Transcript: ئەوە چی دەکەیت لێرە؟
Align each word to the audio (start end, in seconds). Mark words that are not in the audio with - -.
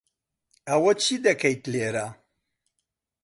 ئەوە 0.67 0.91
چی 1.03 1.15
دەکەیت 1.25 1.63
لێرە؟ 1.73 2.07